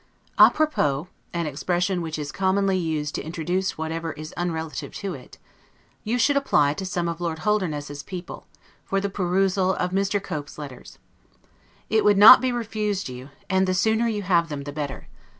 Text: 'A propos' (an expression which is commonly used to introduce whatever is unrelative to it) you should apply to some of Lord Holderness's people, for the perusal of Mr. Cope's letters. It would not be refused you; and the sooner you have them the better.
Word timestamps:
'A 0.39 0.49
propos' 0.49 1.05
(an 1.31 1.45
expression 1.45 2.01
which 2.01 2.17
is 2.17 2.31
commonly 2.31 2.75
used 2.75 3.13
to 3.13 3.21
introduce 3.21 3.77
whatever 3.77 4.13
is 4.13 4.33
unrelative 4.35 4.95
to 4.95 5.13
it) 5.13 5.37
you 6.03 6.17
should 6.17 6.35
apply 6.35 6.73
to 6.73 6.87
some 6.87 7.07
of 7.07 7.21
Lord 7.21 7.37
Holderness's 7.45 8.01
people, 8.01 8.47
for 8.83 8.99
the 8.99 9.09
perusal 9.11 9.75
of 9.75 9.91
Mr. 9.91 10.19
Cope's 10.19 10.57
letters. 10.57 10.97
It 11.87 12.03
would 12.03 12.17
not 12.17 12.41
be 12.41 12.51
refused 12.51 13.09
you; 13.09 13.29
and 13.47 13.67
the 13.67 13.75
sooner 13.75 14.07
you 14.07 14.23
have 14.23 14.49
them 14.49 14.63
the 14.63 14.73
better. 14.73 15.07